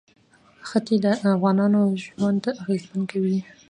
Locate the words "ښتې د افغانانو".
0.67-1.81